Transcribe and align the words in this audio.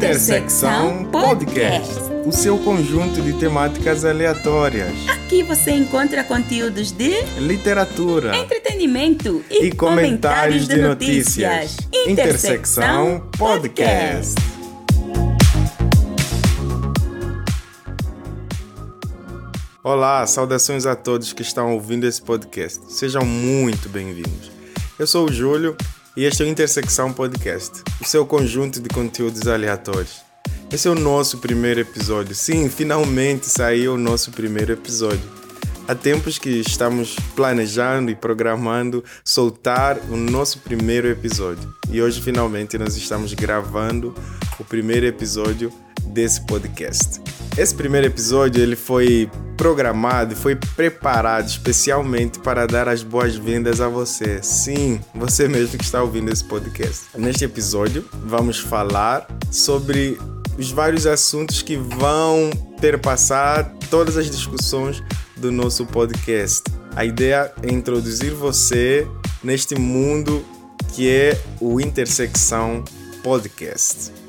Intersecção 0.00 1.04
Podcast 1.12 1.92
o 2.24 2.32
seu 2.32 2.56
conjunto 2.56 3.20
de 3.20 3.34
temáticas 3.34 4.02
aleatórias. 4.02 4.94
Aqui 5.06 5.42
você 5.42 5.72
encontra 5.72 6.24
conteúdos 6.24 6.90
de 6.90 7.22
literatura, 7.38 8.34
entretenimento 8.34 9.44
e, 9.50 9.66
e 9.66 9.72
comentários, 9.72 10.66
comentários, 10.66 10.68
de, 10.68 10.76
notícias. 10.80 11.76
notícias. 11.76 12.08
Intersecção 12.08 13.28
Podcast. 13.36 14.36
Olá, 19.84 20.26
saudações 20.26 20.86
a 20.86 20.96
todos 20.96 21.34
que 21.34 21.42
estão 21.42 21.74
ouvindo 21.74 22.06
esse 22.06 22.22
podcast. 22.22 22.90
Sejam 22.90 23.26
muito 23.26 23.86
bem-vindos. 23.90 24.50
Eu 24.98 25.06
sou 25.06 25.28
o 25.28 25.32
Júlio 25.32 25.76
e 26.16 26.24
este 26.24 26.42
é 26.42 26.46
o 26.46 26.48
Intersecção 26.48 27.12
Podcast, 27.12 27.82
o 28.00 28.04
seu 28.04 28.26
conjunto 28.26 28.80
de 28.80 28.88
conteúdos 28.88 29.46
aleatórios. 29.46 30.22
Esse 30.72 30.88
é 30.88 30.90
o 30.90 30.94
nosso 30.94 31.38
primeiro 31.38 31.80
episódio. 31.80 32.34
Sim, 32.34 32.68
finalmente 32.68 33.46
saiu 33.46 33.94
o 33.94 33.98
nosso 33.98 34.30
primeiro 34.32 34.72
episódio. 34.72 35.22
Há 35.86 35.94
tempos 35.94 36.38
que 36.38 36.50
estamos 36.50 37.16
planejando 37.34 38.10
e 38.10 38.14
programando 38.14 39.04
soltar 39.24 39.98
o 40.10 40.16
nosso 40.16 40.58
primeiro 40.60 41.08
episódio. 41.08 41.72
E 41.90 42.00
hoje 42.00 42.20
finalmente 42.20 42.78
nós 42.78 42.96
estamos 42.96 43.32
gravando 43.34 44.14
o 44.58 44.64
primeiro 44.64 45.06
episódio 45.06 45.72
desse 46.10 46.40
podcast. 46.42 47.20
Esse 47.56 47.74
primeiro 47.74 48.06
episódio 48.06 48.62
ele 48.62 48.76
foi 48.76 49.30
programado 49.56 50.32
e 50.32 50.36
foi 50.36 50.56
preparado 50.56 51.48
especialmente 51.48 52.38
para 52.38 52.66
dar 52.66 52.88
as 52.88 53.02
boas-vindas 53.02 53.80
a 53.80 53.88
você. 53.88 54.42
Sim, 54.42 55.00
você 55.14 55.48
mesmo 55.48 55.76
que 55.76 55.84
está 55.84 56.02
ouvindo 56.02 56.32
esse 56.32 56.44
podcast. 56.44 57.06
Neste 57.16 57.44
episódio 57.44 58.08
vamos 58.24 58.58
falar 58.58 59.26
sobre 59.50 60.18
os 60.56 60.70
vários 60.70 61.06
assuntos 61.06 61.62
que 61.62 61.76
vão 61.76 62.50
perpassar 62.80 63.74
todas 63.90 64.16
as 64.16 64.30
discussões 64.30 65.02
do 65.36 65.50
nosso 65.50 65.84
podcast. 65.86 66.62
A 66.94 67.04
ideia 67.04 67.52
é 67.62 67.72
introduzir 67.72 68.32
você 68.32 69.06
neste 69.42 69.74
mundo 69.74 70.44
que 70.94 71.08
é 71.08 71.40
o 71.60 71.80
Intersecção 71.80 72.84
Podcast. 73.22 74.19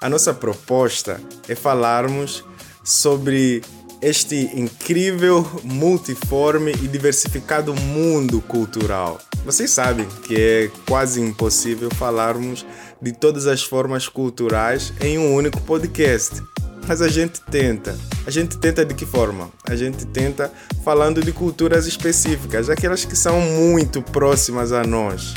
A 0.00 0.08
nossa 0.08 0.32
proposta 0.32 1.20
é 1.48 1.56
falarmos 1.56 2.44
sobre 2.84 3.62
este 4.00 4.48
incrível, 4.54 5.44
multiforme 5.64 6.70
e 6.70 6.86
diversificado 6.86 7.74
mundo 7.74 8.40
cultural. 8.40 9.18
Vocês 9.44 9.70
sabem 9.72 10.06
que 10.22 10.36
é 10.36 10.70
quase 10.86 11.20
impossível 11.20 11.90
falarmos 11.90 12.64
de 13.02 13.10
todas 13.10 13.48
as 13.48 13.64
formas 13.64 14.06
culturais 14.06 14.92
em 15.00 15.18
um 15.18 15.34
único 15.34 15.60
podcast. 15.62 16.42
Mas 16.86 17.02
a 17.02 17.08
gente 17.08 17.40
tenta. 17.40 17.98
A 18.24 18.30
gente 18.30 18.56
tenta 18.56 18.84
de 18.84 18.94
que 18.94 19.04
forma? 19.04 19.50
A 19.68 19.74
gente 19.74 20.06
tenta 20.06 20.52
falando 20.84 21.20
de 21.20 21.32
culturas 21.32 21.88
específicas, 21.88 22.70
aquelas 22.70 23.04
que 23.04 23.16
são 23.16 23.40
muito 23.40 24.00
próximas 24.00 24.70
a 24.70 24.84
nós. 24.84 25.34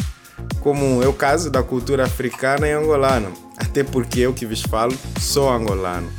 Como 0.59 1.01
é 1.01 1.07
o 1.07 1.13
caso 1.13 1.49
da 1.49 1.63
cultura 1.63 2.05
africana 2.05 2.67
e 2.67 2.71
angolana. 2.71 3.31
Até 3.71 3.83
porque 3.83 4.19
eu 4.19 4.33
que 4.33 4.45
vos 4.45 4.61
falo 4.61 4.93
sou 5.19 5.49
angolano. 5.49 6.11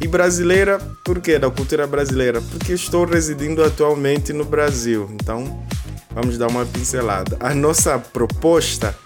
E 0.00 0.08
brasileira, 0.08 0.78
por 1.04 1.20
que 1.20 1.38
da 1.38 1.50
cultura 1.50 1.86
brasileira? 1.86 2.40
Porque 2.40 2.72
estou 2.72 3.04
residindo 3.04 3.62
atualmente 3.62 4.32
no 4.32 4.44
Brasil. 4.44 5.08
Então, 5.12 5.62
vamos 6.10 6.38
dar 6.38 6.48
uma 6.48 6.64
pincelada. 6.64 7.36
A 7.38 7.54
nossa 7.54 7.98
proposta 7.98 8.96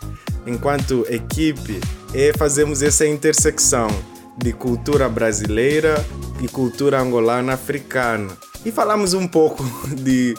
enquanto 0.46 1.04
equipe, 1.10 1.80
é 2.14 2.32
fazermos 2.32 2.82
essa 2.82 3.06
intersecção 3.06 3.88
de 4.38 4.52
cultura 4.52 5.08
brasileira 5.08 6.02
e 6.40 6.48
cultura 6.48 7.00
angolana 7.00 7.54
africana. 7.54 8.36
E 8.64 8.70
falamos 8.70 9.12
um 9.12 9.26
pouco 9.26 9.64
de, 9.96 10.34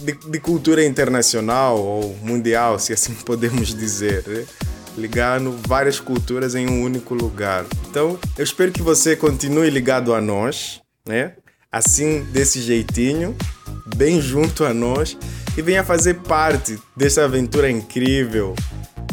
de, 0.00 0.12
de 0.12 0.40
cultura 0.40 0.84
internacional 0.84 1.78
ou 1.78 2.16
mundial, 2.22 2.78
se 2.78 2.92
assim 2.92 3.12
podemos 3.26 3.74
dizer. 3.74 4.24
Né? 4.26 4.44
Ligando 4.98 5.58
várias 5.66 6.00
culturas 6.00 6.54
em 6.54 6.68
um 6.68 6.82
único 6.82 7.14
lugar. 7.14 7.64
Então, 7.88 8.18
eu 8.36 8.44
espero 8.44 8.72
que 8.72 8.82
você 8.82 9.16
continue 9.16 9.70
ligado 9.70 10.12
a 10.12 10.20
nós, 10.20 10.80
né? 11.06 11.34
Assim, 11.70 12.24
desse 12.32 12.60
jeitinho, 12.60 13.36
bem 13.96 14.20
junto 14.20 14.64
a 14.64 14.74
nós 14.74 15.16
e 15.56 15.62
venha 15.62 15.84
fazer 15.84 16.14
parte 16.14 16.78
dessa 16.96 17.24
aventura 17.24 17.70
incrível 17.70 18.54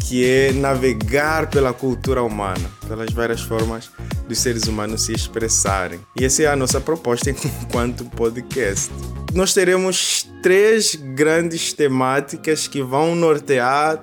que 0.06 0.24
é 0.24 0.52
navegar 0.52 1.50
pela 1.50 1.72
cultura 1.72 2.22
humana, 2.22 2.70
pelas 2.86 3.10
várias 3.12 3.40
formas 3.40 3.90
dos 4.28 4.38
seres 4.38 4.64
humanos 4.68 5.04
se 5.04 5.12
expressarem. 5.12 5.98
E 6.18 6.24
essa 6.24 6.44
é 6.44 6.46
a 6.46 6.54
nossa 6.54 6.80
proposta 6.80 7.28
enquanto 7.62 8.04
podcast. 8.04 8.92
Nós 9.34 9.52
teremos 9.52 10.28
três 10.42 10.94
grandes 10.94 11.72
temáticas 11.72 12.68
que 12.68 12.80
vão 12.82 13.16
nortear 13.16 14.00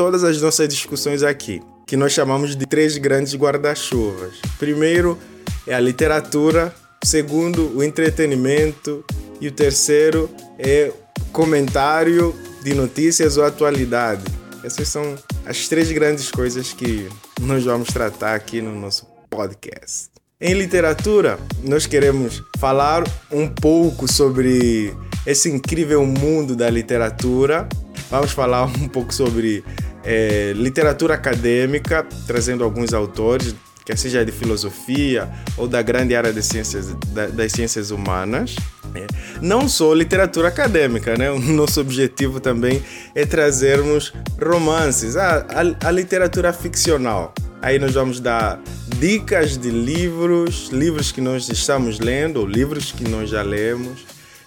todas 0.00 0.24
as 0.24 0.40
nossas 0.40 0.66
discussões 0.66 1.22
aqui, 1.22 1.60
que 1.86 1.94
nós 1.94 2.12
chamamos 2.12 2.56
de 2.56 2.64
três 2.64 2.96
grandes 2.96 3.34
guarda-chuvas. 3.34 4.36
Primeiro 4.58 5.18
é 5.66 5.74
a 5.74 5.78
literatura, 5.78 6.74
segundo 7.04 7.76
o 7.76 7.84
entretenimento 7.84 9.04
e 9.42 9.48
o 9.48 9.52
terceiro 9.52 10.30
é 10.58 10.90
comentário 11.32 12.34
de 12.64 12.72
notícias 12.72 13.36
ou 13.36 13.44
atualidade. 13.44 14.24
Essas 14.64 14.88
são 14.88 15.16
as 15.44 15.68
três 15.68 15.92
grandes 15.92 16.30
coisas 16.30 16.72
que 16.72 17.06
nós 17.38 17.62
vamos 17.62 17.88
tratar 17.88 18.34
aqui 18.34 18.62
no 18.62 18.74
nosso 18.74 19.06
podcast. 19.28 20.08
Em 20.40 20.54
literatura, 20.54 21.38
nós 21.62 21.84
queremos 21.84 22.42
falar 22.58 23.04
um 23.30 23.46
pouco 23.46 24.10
sobre 24.10 24.94
esse 25.26 25.50
incrível 25.50 26.06
mundo 26.06 26.56
da 26.56 26.70
literatura. 26.70 27.68
Vamos 28.10 28.32
falar 28.32 28.64
um 28.64 28.88
pouco 28.88 29.14
sobre 29.14 29.62
é, 30.04 30.52
literatura 30.54 31.14
acadêmica, 31.14 32.06
trazendo 32.26 32.64
alguns 32.64 32.92
autores, 32.92 33.54
quer 33.84 33.96
seja 33.96 34.24
de 34.24 34.32
filosofia 34.32 35.28
ou 35.56 35.66
da 35.66 35.82
grande 35.82 36.14
área 36.14 36.32
das 36.32 36.46
ciências, 36.46 36.94
das 37.32 37.52
ciências 37.52 37.90
humanas. 37.90 38.56
É. 38.94 39.06
Não 39.40 39.68
só 39.68 39.92
literatura 39.94 40.48
acadêmica, 40.48 41.16
né? 41.16 41.30
O 41.30 41.38
nosso 41.38 41.80
objetivo 41.80 42.40
também 42.40 42.82
é 43.14 43.24
trazermos 43.24 44.12
romances, 44.40 45.16
a, 45.16 45.46
a, 45.48 45.88
a 45.88 45.90
literatura 45.90 46.52
ficcional. 46.52 47.34
Aí 47.62 47.78
nós 47.78 47.94
vamos 47.94 48.20
dar 48.20 48.58
dicas 48.98 49.58
de 49.58 49.70
livros, 49.70 50.70
livros 50.72 51.12
que 51.12 51.20
nós 51.20 51.48
estamos 51.48 52.00
lendo, 52.00 52.40
ou 52.40 52.46
livros 52.46 52.90
que 52.90 53.06
nós 53.08 53.28
já 53.28 53.42
lemos 53.42 54.06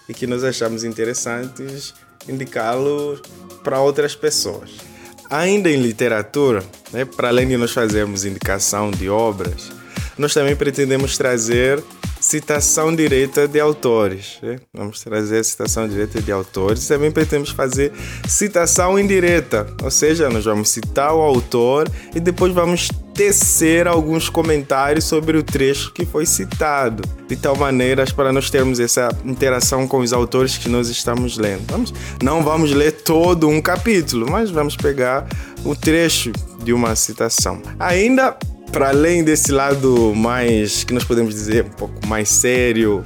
e 0.09 0.13
que 0.13 0.25
nós 0.25 0.43
achamos 0.43 0.83
interessantes 0.83 1.93
indicá-los 2.27 3.21
para 3.63 3.79
outras 3.81 4.15
pessoas. 4.15 4.92
Ainda 5.33 5.67
em 5.67 5.81
literatura, 5.81 6.63
né, 6.91 7.05
para 7.05 7.29
além 7.29 7.47
de 7.47 7.57
nós 7.57 7.71
fazermos 7.71 8.23
indicação 8.23 8.91
de 8.91 9.09
obras, 9.09 9.71
nós 10.15 10.31
também 10.31 10.55
pretendemos 10.55 11.17
trazer 11.17 11.83
citação 12.21 12.95
direta 12.95 13.47
de 13.47 13.59
autores. 13.59 14.37
Né? 14.43 14.59
Vamos 14.71 15.01
trazer 15.01 15.43
citação 15.43 15.87
direta 15.87 16.21
de 16.21 16.31
autores. 16.31 16.87
Também 16.87 17.11
pretendemos 17.11 17.49
fazer 17.49 17.91
citação 18.27 18.99
indireta, 18.99 19.65
ou 19.81 19.89
seja, 19.89 20.29
nós 20.29 20.45
vamos 20.45 20.69
citar 20.69 21.15
o 21.15 21.21
autor 21.21 21.89
e 22.13 22.19
depois 22.19 22.53
vamos 22.53 22.89
tecer 23.13 23.87
alguns 23.87 24.27
comentários 24.27 25.05
sobre 25.05 25.37
o 25.37 25.43
trecho 25.43 25.93
que 25.93 26.05
foi 26.05 26.25
citado, 26.25 27.03
de 27.27 27.35
tal 27.35 27.55
maneira 27.55 28.05
para 28.15 28.33
nós 28.33 28.49
termos 28.49 28.79
essa 28.79 29.09
interação 29.23 29.87
com 29.87 29.99
os 29.99 30.11
autores 30.11 30.57
que 30.57 30.67
nós 30.67 30.89
estamos 30.89 31.37
lendo. 31.37 31.63
Vamos, 31.69 31.93
não 32.21 32.43
vamos 32.43 32.71
ler 32.71 32.91
todo 32.91 33.47
um 33.47 33.61
capítulo, 33.61 34.29
mas 34.29 34.49
vamos 34.49 34.75
pegar 34.75 35.27
o 35.63 35.75
trecho 35.75 36.31
de 36.63 36.73
uma 36.73 36.95
citação. 36.95 37.61
Ainda 37.79 38.35
para 38.73 38.89
além 38.89 39.23
desse 39.23 39.51
lado 39.51 40.15
mais, 40.15 40.83
que 40.83 40.95
nós 40.95 41.03
podemos 41.03 41.35
dizer, 41.35 41.63
um 41.63 41.69
pouco 41.69 42.07
mais 42.07 42.27
sério, 42.27 43.03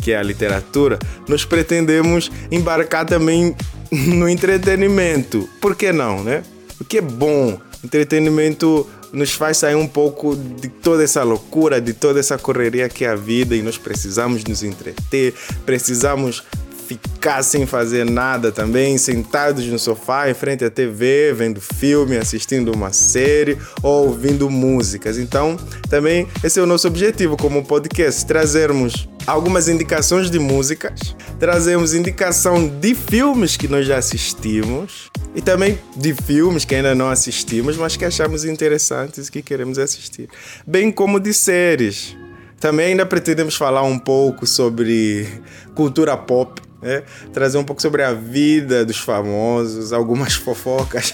que 0.00 0.10
é 0.10 0.16
a 0.16 0.22
literatura, 0.22 0.98
nós 1.28 1.44
pretendemos 1.44 2.32
embarcar 2.50 3.04
também 3.04 3.54
no 3.92 4.26
entretenimento. 4.26 5.46
Por 5.60 5.76
que 5.76 5.92
não, 5.92 6.24
né? 6.24 6.42
O 6.80 6.84
que 6.84 6.96
é 6.96 7.02
bom? 7.02 7.60
Entretenimento 7.84 8.88
nos 9.12 9.32
faz 9.32 9.58
sair 9.58 9.74
um 9.74 9.86
pouco 9.86 10.34
de 10.34 10.68
toda 10.68 11.04
essa 11.04 11.22
loucura, 11.22 11.80
de 11.80 11.92
toda 11.92 12.18
essa 12.18 12.38
correria 12.38 12.88
que 12.88 13.04
é 13.04 13.08
a 13.08 13.14
vida 13.14 13.54
e 13.54 13.62
nós 13.62 13.76
precisamos 13.76 14.44
nos 14.44 14.62
entreter, 14.62 15.34
precisamos 15.66 16.42
ficar 16.86 17.42
sem 17.42 17.66
fazer 17.66 18.04
nada 18.04 18.52
também, 18.52 18.98
sentados 18.98 19.64
no 19.66 19.78
sofá 19.78 20.28
em 20.28 20.34
frente 20.34 20.64
à 20.64 20.70
TV, 20.70 21.32
vendo 21.32 21.60
filme, 21.60 22.16
assistindo 22.16 22.72
uma 22.72 22.92
série 22.92 23.56
ou 23.82 24.08
ouvindo 24.08 24.50
músicas. 24.50 25.18
Então, 25.18 25.56
também 25.88 26.26
esse 26.42 26.58
é 26.58 26.62
o 26.62 26.66
nosso 26.66 26.86
objetivo 26.86 27.36
como 27.36 27.64
podcast, 27.64 28.26
trazermos 28.26 29.08
algumas 29.26 29.68
indicações 29.68 30.30
de 30.30 30.38
músicas, 30.38 31.16
trazemos 31.38 31.94
indicação 31.94 32.68
de 32.68 32.94
filmes 32.94 33.56
que 33.56 33.68
nós 33.68 33.86
já 33.86 33.98
assistimos. 33.98 35.10
E 35.34 35.40
também 35.40 35.78
de 35.96 36.12
filmes 36.12 36.64
que 36.64 36.74
ainda 36.74 36.94
não 36.94 37.08
assistimos, 37.08 37.76
mas 37.78 37.96
que 37.96 38.04
achamos 38.04 38.44
interessantes 38.44 39.28
e 39.28 39.32
que 39.32 39.40
queremos 39.40 39.78
assistir, 39.78 40.28
bem 40.66 40.92
como 40.92 41.18
de 41.18 41.32
séries. 41.32 42.14
Também 42.60 42.88
ainda 42.88 43.06
pretendemos 43.06 43.56
falar 43.56 43.82
um 43.82 43.98
pouco 43.98 44.46
sobre 44.46 45.26
cultura 45.74 46.16
pop 46.16 46.60
é, 46.82 47.04
trazer 47.32 47.58
um 47.58 47.64
pouco 47.64 47.80
sobre 47.80 48.02
a 48.02 48.12
vida 48.12 48.84
dos 48.84 48.98
famosos, 48.98 49.92
algumas 49.92 50.34
fofocas, 50.34 51.12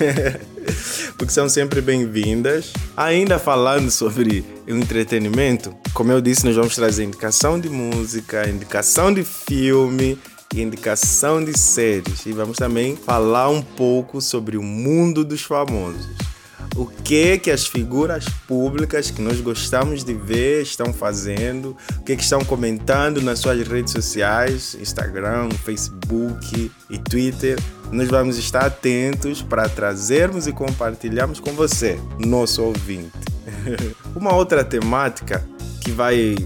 porque 1.19 1.33
são 1.33 1.49
sempre 1.49 1.83
bem-vindas. 1.83 2.73
Ainda 2.97 3.39
falando 3.39 3.91
sobre 3.91 4.45
o 4.67 4.71
entretenimento, 4.71 5.77
como 5.93 6.13
eu 6.13 6.21
disse, 6.21 6.47
nós 6.47 6.57
vamos 6.57 6.75
trazer 6.75 7.05
indicação 7.05 7.61
de 7.61 7.69
música, 7.69 8.49
indicação 8.49 9.13
de 9.13 9.25
filme 9.25 10.17
indicação 10.57 11.45
de 11.45 11.57
séries. 11.59 12.25
E 12.25 12.33
vamos 12.33 12.57
também 12.57 12.97
falar 12.97 13.51
um 13.51 13.61
pouco 13.61 14.19
sobre 14.19 14.57
o 14.57 14.63
mundo 14.63 15.23
dos 15.23 15.43
famosos 15.43 16.09
o 16.79 16.87
que 16.87 17.39
que 17.39 17.51
as 17.51 17.67
figuras 17.67 18.27
públicas 18.47 19.11
que 19.11 19.21
nós 19.21 19.41
gostamos 19.41 20.05
de 20.05 20.15
ver 20.15 20.63
estão 20.63 20.93
fazendo, 20.93 21.77
o 21.97 22.05
que 22.05 22.15
que 22.15 22.23
estão 22.23 22.45
comentando 22.45 23.21
nas 23.21 23.41
suas 23.41 23.67
redes 23.67 23.93
sociais, 23.93 24.77
Instagram, 24.81 25.49
Facebook 25.65 26.71
e 26.89 26.99
Twitter. 26.99 27.59
Nós 27.91 28.09
vamos 28.09 28.39
estar 28.39 28.65
atentos 28.65 29.43
para 29.43 29.69
trazermos 29.69 30.47
e 30.47 30.53
compartilharmos 30.53 31.41
com 31.41 31.53
você, 31.53 31.99
nosso 32.17 32.63
ouvinte. 32.63 33.11
Uma 34.15 34.37
outra 34.37 34.63
temática 34.63 35.45
que 35.83 35.91
vai 35.91 36.37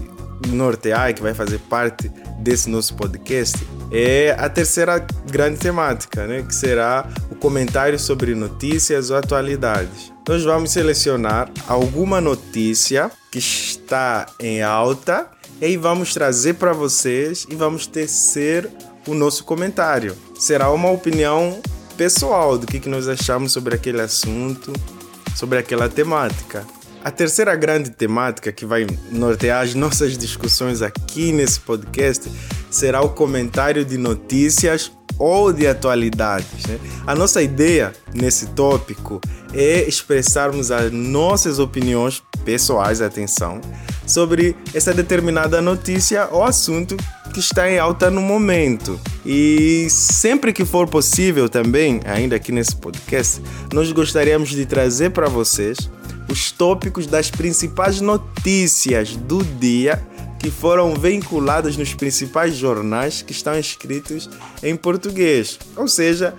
nortear 0.47 1.13
que 1.13 1.21
vai 1.21 1.33
fazer 1.35 1.59
parte 1.59 2.09
desse 2.39 2.69
nosso 2.69 2.95
podcast 2.95 3.57
é 3.91 4.35
a 4.37 4.49
terceira 4.49 5.05
grande 5.29 5.59
temática, 5.59 6.25
né? 6.25 6.41
que 6.41 6.55
será 6.55 7.07
o 7.29 7.35
comentário 7.35 7.99
sobre 7.99 8.33
notícias 8.33 9.11
ou 9.11 9.17
atualidades. 9.17 10.12
Nós 10.27 10.45
vamos 10.45 10.71
selecionar 10.71 11.51
alguma 11.67 12.21
notícia 12.21 13.11
que 13.29 13.39
está 13.39 14.25
em 14.39 14.61
alta 14.61 15.27
e 15.59 15.65
aí 15.65 15.77
vamos 15.77 16.13
trazer 16.13 16.53
para 16.53 16.71
vocês 16.71 17.45
e 17.49 17.55
vamos 17.55 17.85
tecer 17.85 18.69
o 19.05 19.13
nosso 19.13 19.43
comentário. 19.43 20.15
Será 20.39 20.71
uma 20.71 20.89
opinião 20.89 21.61
pessoal 21.97 22.57
do 22.57 22.65
que, 22.65 22.79
que 22.79 22.87
nós 22.87 23.09
achamos 23.09 23.51
sobre 23.51 23.75
aquele 23.75 23.99
assunto, 23.99 24.71
sobre 25.35 25.59
aquela 25.59 25.89
temática. 25.89 26.65
A 27.03 27.11
terceira 27.11 27.53
grande 27.53 27.89
temática 27.89 28.49
que 28.49 28.65
vai 28.65 28.87
nortear 29.11 29.61
as 29.61 29.75
nossas 29.75 30.17
discussões 30.17 30.81
aqui 30.81 31.33
nesse 31.33 31.59
podcast 31.59 32.31
será 32.73 33.01
o 33.01 33.09
comentário 33.09 33.85
de 33.85 33.97
notícias 33.97 34.91
ou 35.19 35.53
de 35.53 35.67
atualidades. 35.67 36.65
Né? 36.65 36.79
A 37.05 37.13
nossa 37.13 37.41
ideia 37.41 37.93
nesse 38.13 38.47
tópico 38.47 39.21
é 39.53 39.87
expressarmos 39.87 40.71
as 40.71 40.91
nossas 40.91 41.59
opiniões 41.59 42.23
pessoais, 42.43 42.99
atenção, 42.99 43.61
sobre 44.07 44.55
essa 44.73 44.93
determinada 44.93 45.61
notícia 45.61 46.27
ou 46.31 46.43
assunto 46.43 46.97
que 47.31 47.39
está 47.39 47.69
em 47.69 47.77
alta 47.77 48.09
no 48.09 48.21
momento. 48.21 48.99
E 49.25 49.87
sempre 49.89 50.51
que 50.51 50.65
for 50.65 50.87
possível 50.87 51.47
também, 51.47 52.01
ainda 52.05 52.35
aqui 52.35 52.51
nesse 52.51 52.75
podcast, 52.75 53.39
nós 53.71 53.91
gostaríamos 53.91 54.49
de 54.49 54.65
trazer 54.65 55.11
para 55.11 55.29
vocês 55.29 55.77
os 56.29 56.51
tópicos 56.51 57.05
das 57.05 57.29
principais 57.29 58.01
notícias 58.01 59.15
do 59.15 59.43
dia 59.43 60.03
que 60.43 60.51
foram 60.51 60.93
vinculadas 60.93 61.77
nos 61.77 61.93
principais 61.93 62.53
jornais 62.53 63.21
que 63.21 63.31
estão 63.31 63.57
escritos 63.57 64.29
em 64.61 64.75
português, 64.75 65.57
ou 65.73 65.87
seja, 65.87 66.33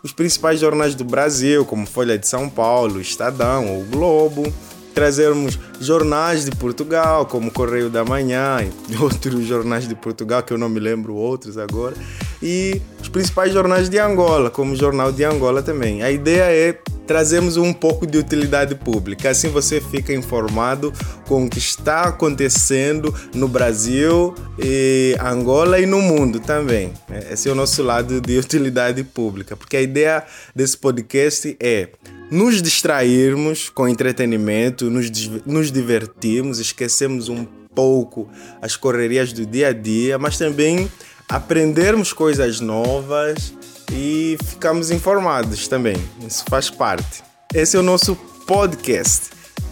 os 0.00 0.12
principais 0.12 0.60
jornais 0.60 0.94
do 0.94 1.02
Brasil, 1.02 1.64
como 1.64 1.84
Folha 1.84 2.16
de 2.16 2.28
São 2.28 2.48
Paulo, 2.48 3.00
Estadão 3.00 3.66
ou 3.74 3.84
Globo, 3.86 4.54
trazermos 4.94 5.58
jornais 5.80 6.44
de 6.44 6.52
Portugal, 6.52 7.26
como 7.26 7.50
Correio 7.50 7.90
da 7.90 8.04
Manhã 8.04 8.58
e 8.88 8.94
outros 9.02 9.44
jornais 9.44 9.88
de 9.88 9.96
Portugal, 9.96 10.40
que 10.44 10.52
eu 10.52 10.58
não 10.58 10.68
me 10.68 10.78
lembro 10.78 11.16
outros 11.16 11.58
agora, 11.58 11.96
e 12.40 12.80
os 13.02 13.08
principais 13.08 13.52
jornais 13.52 13.88
de 13.88 13.98
Angola, 13.98 14.50
como 14.50 14.74
o 14.74 14.76
Jornal 14.76 15.10
de 15.10 15.24
Angola 15.24 15.64
também. 15.64 16.00
A 16.04 16.12
ideia 16.12 16.44
é 16.44 16.80
trazemos 17.08 17.56
um 17.56 17.72
pouco 17.72 18.06
de 18.06 18.18
utilidade 18.18 18.74
pública. 18.74 19.30
Assim 19.30 19.48
você 19.48 19.80
fica 19.80 20.12
informado 20.12 20.92
com 21.26 21.46
o 21.46 21.50
que 21.50 21.58
está 21.58 22.02
acontecendo 22.02 23.12
no 23.34 23.48
Brasil, 23.48 24.34
e 24.62 25.16
Angola 25.18 25.80
e 25.80 25.86
no 25.86 26.02
mundo 26.02 26.38
também. 26.38 26.92
Esse 27.30 27.48
é 27.48 27.52
o 27.52 27.54
nosso 27.54 27.82
lado 27.82 28.20
de 28.20 28.38
utilidade 28.38 29.02
pública, 29.02 29.56
porque 29.56 29.78
a 29.78 29.80
ideia 29.80 30.22
desse 30.54 30.76
podcast 30.76 31.56
é 31.58 31.88
nos 32.30 32.60
distrairmos 32.60 33.70
com 33.70 33.88
entretenimento, 33.88 34.90
nos, 34.90 35.10
nos 35.46 35.72
divertirmos, 35.72 36.58
esquecemos 36.58 37.30
um 37.30 37.46
pouco 37.74 38.28
as 38.60 38.76
correrias 38.76 39.32
do 39.32 39.46
dia 39.46 39.68
a 39.68 39.72
dia, 39.72 40.18
mas 40.18 40.36
também 40.36 40.90
aprendermos 41.26 42.12
coisas 42.12 42.60
novas 42.60 43.54
e 43.92 44.36
ficamos 44.44 44.90
informados 44.90 45.68
também. 45.68 45.96
Isso 46.26 46.44
faz 46.48 46.70
parte. 46.70 47.22
Esse 47.54 47.76
é 47.76 47.80
o 47.80 47.82
nosso 47.82 48.14
podcast. 48.46 49.30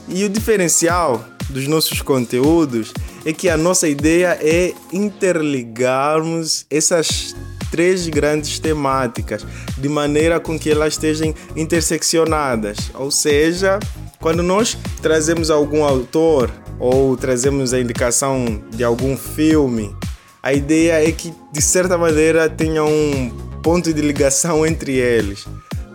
E 0.08 0.24
o 0.24 0.28
diferencial 0.28 1.24
dos 1.50 1.66
nossos 1.66 2.00
conteúdos 2.02 2.92
é 3.24 3.32
que 3.32 3.48
a 3.48 3.56
nossa 3.56 3.88
ideia 3.88 4.38
é 4.40 4.72
interligarmos 4.92 6.66
essas 6.70 7.34
três 7.70 8.08
grandes 8.08 8.58
temáticas 8.58 9.44
de 9.76 9.88
maneira 9.88 10.40
com 10.40 10.58
que 10.58 10.70
elas 10.70 10.94
estejam 10.94 11.34
interseccionadas. 11.54 12.90
Ou 12.94 13.10
seja, 13.10 13.78
quando 14.20 14.42
nós 14.42 14.78
trazemos 15.02 15.50
algum 15.50 15.84
autor 15.84 16.50
ou 16.78 17.16
trazemos 17.16 17.72
a 17.72 17.80
indicação 17.80 18.62
de 18.70 18.84
algum 18.84 19.16
filme, 19.16 19.94
a 20.42 20.52
ideia 20.52 21.06
é 21.06 21.10
que 21.10 21.34
de 21.52 21.60
certa 21.60 21.98
maneira 21.98 22.48
tenha 22.48 22.84
um 22.84 23.45
ponto 23.66 23.92
de 23.92 24.00
ligação 24.00 24.64
entre 24.64 24.92
eles. 24.92 25.44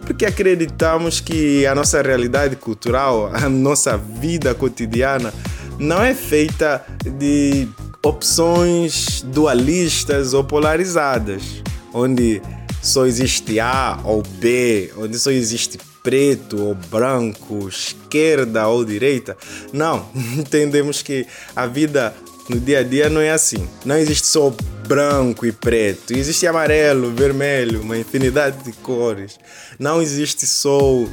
Porque 0.02 0.26
acreditamos 0.26 1.22
que 1.22 1.66
a 1.66 1.74
nossa 1.74 2.02
realidade 2.02 2.58
cultural, 2.58 3.32
a 3.34 3.48
nossa 3.48 3.98
vida 3.98 4.54
cotidiana, 4.54 5.34
não 5.80 6.04
é 6.04 6.14
feita 6.14 6.86
de 7.18 7.70
opções 8.06 9.22
dualistas 9.22 10.34
ou 10.34 10.44
polarizadas, 10.44 11.64
onde 11.94 12.42
só 12.82 13.06
existe 13.06 13.58
A 13.58 14.02
ou 14.04 14.22
B, 14.22 14.92
onde 14.98 15.18
só 15.18 15.32
existe 15.32 15.80
preto 16.04 16.62
ou 16.62 16.76
branco, 16.76 17.70
esquerda 17.70 18.68
ou 18.68 18.84
direita. 18.84 19.38
Não, 19.72 20.10
entendemos 20.38 21.02
que 21.02 21.26
a 21.56 21.68
vida 21.68 22.14
no 22.50 22.60
dia 22.60 22.80
a 22.80 22.84
dia 22.84 23.10
não 23.10 23.22
é 23.22 23.32
assim. 23.32 23.66
Não 23.86 23.96
existe 23.96 24.28
só 24.28 24.54
branco 24.92 25.46
e 25.46 25.54
preto. 25.54 26.12
Existe 26.12 26.46
amarelo, 26.46 27.14
vermelho, 27.14 27.80
uma 27.80 27.98
infinidade 27.98 28.62
de 28.62 28.74
cores. 28.74 29.40
Não 29.80 30.02
existe 30.02 30.46
só 30.46 31.06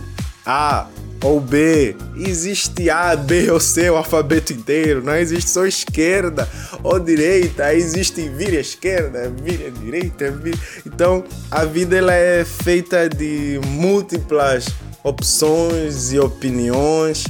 A 0.45 0.89
ou 1.23 1.41
B. 1.41 1.95
Existe 2.17 2.91
A, 2.91 3.15
B 3.15 3.49
ou 3.53 3.61
C, 3.61 3.89
o 3.89 3.97
alfabeto 3.97 4.53
inteiro. 4.53 5.01
Não 5.05 5.15
existe 5.15 5.49
só 5.49 5.65
esquerda 5.65 6.49
ou 6.83 6.99
direita. 6.99 7.73
Existe 7.73 8.29
vira 8.29 8.57
esquerda, 8.57 9.33
vira 9.45 9.71
direita. 9.71 10.29
Vira... 10.33 10.59
Então, 10.85 11.23
a 11.49 11.65
vida 11.65 11.97
ela 11.97 12.13
é 12.13 12.45
feita 12.45 13.09
de 13.09 13.61
múltiplas 13.65 14.67
opções 15.05 16.13
e 16.13 16.19
opiniões 16.19 17.27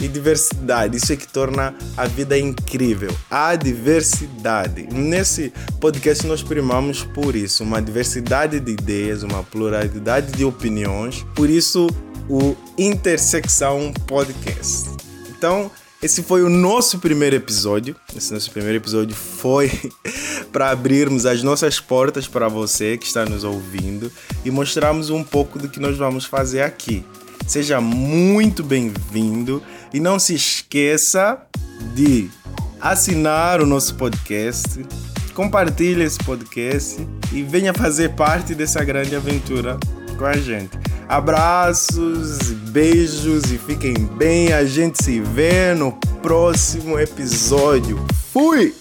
e 0.00 0.08
diversidade. 0.08 0.96
Isso 0.96 1.12
é 1.12 1.16
que 1.16 1.28
torna 1.28 1.74
a 1.96 2.06
vida 2.06 2.38
incrível. 2.38 3.14
A 3.30 3.54
diversidade. 3.54 4.88
Nesse 4.92 5.52
podcast 5.80 6.26
nós 6.26 6.42
primamos 6.42 7.02
por 7.02 7.36
isso, 7.36 7.62
uma 7.62 7.80
diversidade 7.80 8.60
de 8.60 8.72
ideias, 8.72 9.22
uma 9.22 9.42
pluralidade 9.42 10.32
de 10.32 10.44
opiniões. 10.44 11.24
Por 11.34 11.48
isso 11.50 11.88
o 12.28 12.56
Intersecção 12.78 13.92
Podcast. 14.06 14.90
Então, 15.28 15.70
esse 16.02 16.22
foi 16.22 16.42
o 16.42 16.48
nosso 16.48 16.98
primeiro 16.98 17.36
episódio. 17.36 17.94
Esse 18.16 18.32
nosso 18.32 18.50
primeiro 18.50 18.78
episódio 18.78 19.14
foi 19.14 19.70
para 20.50 20.70
abrirmos 20.70 21.26
as 21.26 21.42
nossas 21.42 21.78
portas 21.78 22.26
para 22.26 22.48
você 22.48 22.96
que 22.96 23.06
está 23.06 23.24
nos 23.24 23.44
ouvindo 23.44 24.10
e 24.44 24.50
mostrarmos 24.50 25.10
um 25.10 25.22
pouco 25.22 25.58
do 25.58 25.68
que 25.68 25.80
nós 25.80 25.98
vamos 25.98 26.24
fazer 26.24 26.62
aqui. 26.62 27.04
Seja 27.46 27.80
muito 27.80 28.62
bem-vindo 28.62 29.60
e 29.92 30.00
não 30.00 30.18
se 30.18 30.34
esqueça 30.34 31.40
de 31.94 32.30
assinar 32.80 33.60
o 33.60 33.66
nosso 33.66 33.94
podcast, 33.94 34.84
compartilhe 35.34 36.02
esse 36.02 36.18
podcast 36.18 37.06
e 37.32 37.42
venha 37.42 37.74
fazer 37.74 38.10
parte 38.10 38.54
dessa 38.54 38.82
grande 38.84 39.14
aventura 39.14 39.78
com 40.16 40.24
a 40.24 40.36
gente. 40.36 40.78
Abraços, 41.08 42.52
beijos 42.70 43.50
e 43.50 43.58
fiquem 43.58 43.94
bem. 44.16 44.52
A 44.52 44.64
gente 44.64 45.02
se 45.02 45.20
vê 45.20 45.74
no 45.74 45.92
próximo 46.22 46.98
episódio. 46.98 47.98
Fui! 48.32 48.79